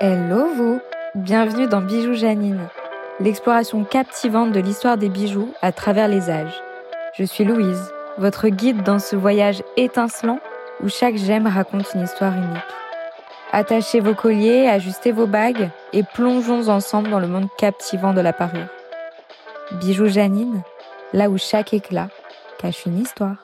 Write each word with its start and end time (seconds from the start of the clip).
Hello 0.00 0.46
vous 0.54 0.80
Bienvenue 1.14 1.66
dans 1.66 1.80
Bijoux 1.80 2.14
Janine, 2.14 2.68
l'exploration 3.20 3.84
captivante 3.84 4.52
de 4.52 4.60
l'histoire 4.60 4.96
des 4.96 5.08
bijoux 5.08 5.52
à 5.62 5.72
travers 5.72 6.08
les 6.08 6.30
âges. 6.30 6.62
Je 7.16 7.24
suis 7.24 7.44
Louise, 7.44 7.92
votre 8.18 8.48
guide 8.48 8.82
dans 8.82 8.98
ce 8.98 9.14
voyage 9.14 9.62
étincelant 9.76 10.40
où 10.82 10.88
chaque 10.88 11.16
gemme 11.16 11.46
raconte 11.46 11.92
une 11.94 12.02
histoire 12.02 12.34
unique. 12.34 12.62
Attachez 13.52 14.00
vos 14.00 14.14
colliers, 14.14 14.66
ajustez 14.68 15.12
vos 15.12 15.26
bagues 15.26 15.70
et 15.92 16.02
plongeons 16.02 16.68
ensemble 16.68 17.10
dans 17.10 17.20
le 17.20 17.28
monde 17.28 17.48
captivant 17.58 18.14
de 18.14 18.20
la 18.20 18.32
parure. 18.32 18.68
Bijoux 19.80 20.08
Janine, 20.08 20.62
là 21.12 21.30
où 21.30 21.38
chaque 21.38 21.74
éclat 21.74 22.08
cache 22.58 22.86
une 22.86 22.98
histoire. 23.00 23.43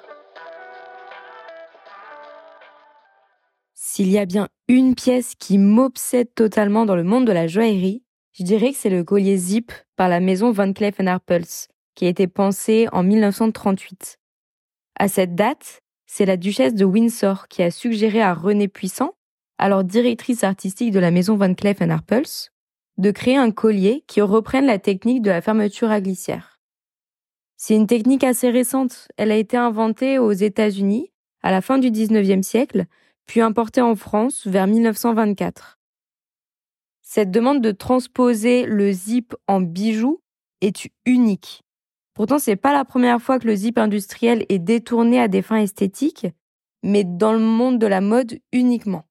S'il 3.92 4.08
y 4.08 4.18
a 4.18 4.24
bien 4.24 4.46
une 4.68 4.94
pièce 4.94 5.34
qui 5.36 5.58
m'obsède 5.58 6.32
totalement 6.36 6.86
dans 6.86 6.94
le 6.94 7.02
monde 7.02 7.26
de 7.26 7.32
la 7.32 7.48
joaillerie, 7.48 8.04
je 8.30 8.44
dirais 8.44 8.70
que 8.70 8.76
c'est 8.76 8.88
le 8.88 9.02
collier 9.02 9.36
Zip 9.36 9.72
par 9.96 10.08
la 10.08 10.20
maison 10.20 10.52
Van 10.52 10.72
Cleef 10.72 11.00
Arpels, 11.00 11.66
qui 11.96 12.06
a 12.06 12.08
été 12.08 12.28
pensé 12.28 12.86
en 12.92 13.02
1938. 13.02 14.20
À 14.94 15.08
cette 15.08 15.34
date, 15.34 15.80
c'est 16.06 16.24
la 16.24 16.36
duchesse 16.36 16.76
de 16.76 16.84
Windsor 16.84 17.48
qui 17.48 17.64
a 17.64 17.72
suggéré 17.72 18.22
à 18.22 18.32
Renée 18.32 18.68
Puissant, 18.68 19.16
alors 19.58 19.82
directrice 19.82 20.44
artistique 20.44 20.92
de 20.92 21.00
la 21.00 21.10
maison 21.10 21.36
Van 21.36 21.52
Cleef 21.52 21.82
Arpels, 21.82 22.52
de 22.96 23.10
créer 23.10 23.38
un 23.38 23.50
collier 23.50 24.04
qui 24.06 24.20
reprenne 24.20 24.66
la 24.66 24.78
technique 24.78 25.20
de 25.20 25.30
la 25.30 25.40
fermeture 25.40 25.90
à 25.90 26.00
glissière. 26.00 26.60
C'est 27.56 27.74
une 27.74 27.88
technique 27.88 28.22
assez 28.22 28.50
récente. 28.50 29.08
Elle 29.16 29.32
a 29.32 29.36
été 29.36 29.56
inventée 29.56 30.20
aux 30.20 30.30
États-Unis 30.30 31.10
à 31.42 31.50
la 31.50 31.60
fin 31.60 31.78
du 31.78 31.90
19e 31.90 32.44
siècle, 32.44 32.86
puis 33.30 33.42
importée 33.42 33.80
en 33.80 33.94
France 33.94 34.44
vers 34.48 34.66
1924. 34.66 35.78
Cette 37.00 37.30
demande 37.30 37.60
de 37.60 37.70
transposer 37.70 38.66
le 38.66 38.90
zip 38.90 39.36
en 39.46 39.60
bijou 39.60 40.20
est 40.60 40.88
unique. 41.06 41.62
Pourtant, 42.14 42.40
c'est 42.40 42.56
pas 42.56 42.72
la 42.72 42.84
première 42.84 43.22
fois 43.22 43.38
que 43.38 43.46
le 43.46 43.54
zip 43.54 43.78
industriel 43.78 44.44
est 44.48 44.58
détourné 44.58 45.20
à 45.20 45.28
des 45.28 45.42
fins 45.42 45.60
esthétiques, 45.60 46.26
mais 46.82 47.04
dans 47.04 47.32
le 47.32 47.38
monde 47.38 47.78
de 47.78 47.86
la 47.86 48.00
mode 48.00 48.40
uniquement. 48.50 49.04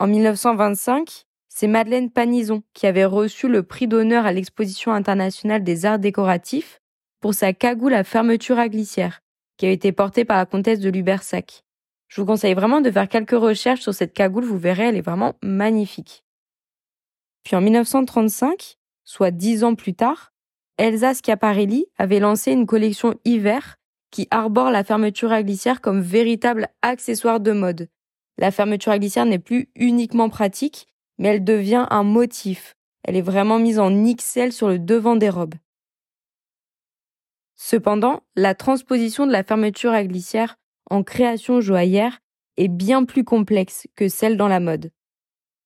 En 0.00 0.08
1925, 0.08 1.22
c'est 1.48 1.68
Madeleine 1.68 2.10
Panison 2.10 2.64
qui 2.72 2.88
avait 2.88 3.04
reçu 3.04 3.46
le 3.46 3.62
prix 3.62 3.86
d'honneur 3.86 4.26
à 4.26 4.32
l'exposition 4.32 4.90
internationale 4.90 5.62
des 5.62 5.86
arts 5.86 6.00
décoratifs 6.00 6.80
pour 7.20 7.34
sa 7.34 7.52
cagoule 7.52 7.94
à 7.94 8.02
fermeture 8.02 8.58
à 8.58 8.68
glissière, 8.68 9.20
qui 9.58 9.66
a 9.66 9.70
été 9.70 9.92
portée 9.92 10.24
par 10.24 10.38
la 10.38 10.46
comtesse 10.46 10.80
de 10.80 10.90
Lubersac. 10.90 11.62
Je 12.12 12.20
vous 12.20 12.26
conseille 12.26 12.52
vraiment 12.52 12.82
de 12.82 12.90
faire 12.90 13.08
quelques 13.08 13.30
recherches 13.30 13.80
sur 13.80 13.94
cette 13.94 14.12
cagoule, 14.12 14.44
vous 14.44 14.58
verrez, 14.58 14.88
elle 14.88 14.98
est 14.98 15.00
vraiment 15.00 15.32
magnifique. 15.42 16.26
Puis 17.42 17.56
en 17.56 17.62
1935, 17.62 18.76
soit 19.02 19.30
dix 19.30 19.64
ans 19.64 19.74
plus 19.74 19.94
tard, 19.94 20.34
Elsa 20.76 21.14
Schiaparelli 21.14 21.86
avait 21.96 22.20
lancé 22.20 22.52
une 22.52 22.66
collection 22.66 23.14
hiver 23.24 23.78
qui 24.10 24.28
arbore 24.30 24.70
la 24.70 24.84
fermeture 24.84 25.32
à 25.32 25.42
glissière 25.42 25.80
comme 25.80 26.02
véritable 26.02 26.68
accessoire 26.82 27.40
de 27.40 27.52
mode. 27.52 27.88
La 28.36 28.50
fermeture 28.50 28.92
à 28.92 28.98
glissière 28.98 29.24
n'est 29.24 29.38
plus 29.38 29.70
uniquement 29.74 30.28
pratique, 30.28 30.88
mais 31.16 31.28
elle 31.28 31.44
devient 31.44 31.86
un 31.88 32.02
motif. 32.02 32.76
Elle 33.04 33.16
est 33.16 33.22
vraiment 33.22 33.58
mise 33.58 33.78
en 33.78 33.90
XL 33.90 34.52
sur 34.52 34.68
le 34.68 34.78
devant 34.78 35.16
des 35.16 35.30
robes. 35.30 35.54
Cependant, 37.54 38.22
la 38.36 38.54
transposition 38.54 39.26
de 39.26 39.32
la 39.32 39.44
fermeture 39.44 39.92
à 39.92 40.04
glissière 40.04 40.58
en 40.92 41.02
création 41.02 41.62
joaillère 41.62 42.20
est 42.58 42.68
bien 42.68 43.06
plus 43.06 43.24
complexe 43.24 43.86
que 43.96 44.08
celle 44.08 44.36
dans 44.36 44.46
la 44.46 44.60
mode. 44.60 44.92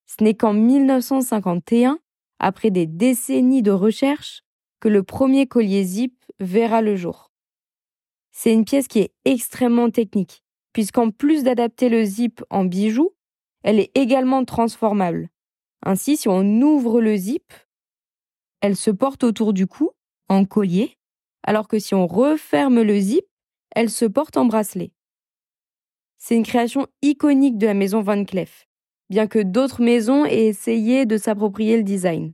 Ce 0.05 0.23
n'est 0.23 0.35
qu'en 0.35 0.53
1951, 0.53 1.99
après 2.39 2.71
des 2.71 2.85
décennies 2.85 3.61
de 3.61 3.71
recherche, 3.71 4.43
que 4.79 4.87
le 4.87 5.03
premier 5.03 5.45
collier 5.45 5.83
zip 5.83 6.15
verra 6.39 6.81
le 6.81 6.95
jour. 6.95 7.29
C'est 8.31 8.53
une 8.53 8.63
pièce 8.63 8.87
qui 8.87 8.99
est 8.99 9.11
extrêmement 9.25 9.89
technique, 9.89 10.43
puisqu'en 10.71 11.11
plus 11.11 11.43
d'adapter 11.43 11.89
le 11.89 12.05
zip 12.05 12.41
en 12.49 12.63
bijou, 12.63 13.11
elle 13.63 13.81
est 13.81 13.91
également 13.95 14.45
transformable. 14.45 15.29
Ainsi, 15.83 16.15
si 16.15 16.29
on 16.29 16.61
ouvre 16.61 17.01
le 17.01 17.17
zip, 17.17 17.51
elle 18.61 18.77
se 18.77 18.91
porte 18.91 19.25
autour 19.25 19.51
du 19.51 19.67
cou, 19.67 19.91
en 20.29 20.45
collier, 20.45 20.97
alors 21.43 21.67
que 21.67 21.79
si 21.79 21.95
on 21.95 22.07
referme 22.07 22.81
le 22.81 22.97
zip, 22.97 23.25
elle 23.71 23.89
se 23.89 24.05
porte 24.05 24.37
en 24.37 24.45
bracelet. 24.45 24.93
C'est 26.17 26.35
une 26.35 26.45
création 26.45 26.87
iconique 27.01 27.57
de 27.57 27.67
la 27.67 27.73
maison 27.73 28.01
Van 28.01 28.23
Cleef, 28.25 28.67
bien 29.09 29.27
que 29.27 29.39
d'autres 29.39 29.81
maisons 29.81 30.25
aient 30.25 30.47
essayé 30.47 31.05
de 31.05 31.17
s'approprier 31.17 31.77
le 31.77 31.83
design. 31.83 32.33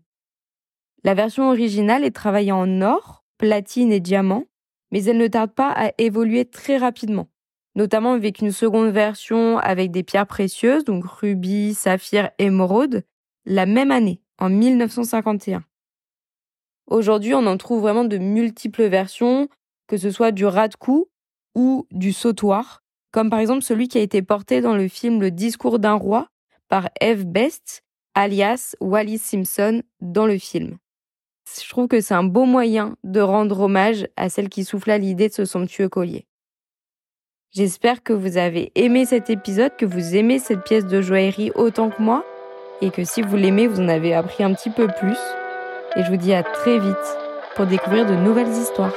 La 1.03 1.13
version 1.13 1.49
originale 1.49 2.05
est 2.05 2.15
travaillée 2.15 2.53
en 2.53 2.81
or, 2.81 3.25
platine 3.37 3.91
et 3.91 3.99
diamant, 3.99 4.45
mais 4.91 5.03
elle 5.03 5.17
ne 5.17 5.27
tarde 5.27 5.51
pas 5.51 5.71
à 5.71 5.91
évoluer 5.97 6.45
très 6.45 6.77
rapidement, 6.77 7.27
notamment 7.75 8.13
avec 8.13 8.39
une 8.39 8.51
seconde 8.51 8.91
version 8.91 9.57
avec 9.57 9.91
des 9.91 10.03
pierres 10.03 10.27
précieuses, 10.27 10.85
donc 10.85 11.03
rubis, 11.05 11.73
saphir, 11.73 12.29
émeraude, 12.39 13.03
la 13.45 13.65
même 13.65 13.91
année, 13.91 14.21
en 14.39 14.49
1951. 14.49 15.63
Aujourd'hui, 16.87 17.33
on 17.33 17.45
en 17.47 17.57
trouve 17.57 17.81
vraiment 17.81 18.05
de 18.05 18.17
multiples 18.17 18.85
versions, 18.85 19.49
que 19.87 19.97
ce 19.97 20.11
soit 20.11 20.31
du 20.31 20.45
rat 20.45 20.67
de 20.67 20.75
cou 20.75 21.09
ou 21.55 21.87
du 21.91 22.13
sautoir, 22.13 22.82
comme 23.13 23.29
par 23.29 23.39
exemple 23.39 23.61
celui 23.61 23.87
qui 23.87 23.99
a 23.99 24.01
été 24.01 24.21
porté 24.21 24.59
dans 24.59 24.75
le 24.75 24.89
film 24.89 25.21
Le 25.21 25.31
discours 25.31 25.79
d'un 25.79 25.93
roi 25.93 26.27
par 26.67 26.89
Eve 26.99 27.25
Best, 27.25 27.83
alias 28.15 28.75
Wallis 28.81 29.19
Simpson, 29.19 29.83
dans 30.01 30.25
le 30.25 30.37
film. 30.37 30.77
Je 31.61 31.69
trouve 31.69 31.87
que 31.87 32.01
c'est 32.01 32.15
un 32.15 32.23
beau 32.23 32.45
moyen 32.45 32.95
de 33.03 33.21
rendre 33.21 33.61
hommage 33.61 34.07
à 34.17 34.29
celle 34.29 34.49
qui 34.49 34.63
souffla 34.63 34.97
l'idée 34.97 35.29
de 35.29 35.33
ce 35.33 35.45
somptueux 35.45 35.89
collier. 35.89 36.25
J'espère 37.51 38.01
que 38.01 38.13
vous 38.13 38.37
avez 38.37 38.71
aimé 38.73 39.05
cet 39.05 39.29
épisode, 39.29 39.75
que 39.77 39.85
vous 39.85 40.15
aimez 40.15 40.39
cette 40.39 40.63
pièce 40.63 40.87
de 40.87 41.01
joaillerie 41.01 41.51
autant 41.53 41.91
que 41.91 42.01
moi, 42.01 42.25
et 42.81 42.89
que 42.89 43.03
si 43.03 43.21
vous 43.21 43.35
l'aimez, 43.35 43.67
vous 43.67 43.79
en 43.79 43.89
avez 43.89 44.15
appris 44.15 44.43
un 44.43 44.53
petit 44.55 44.71
peu 44.71 44.87
plus. 44.87 45.19
Et 45.95 46.03
je 46.03 46.09
vous 46.09 46.17
dis 46.17 46.33
à 46.33 46.41
très 46.41 46.79
vite 46.79 47.17
pour 47.55 47.67
découvrir 47.67 48.07
de 48.07 48.15
nouvelles 48.15 48.51
histoires. 48.51 48.95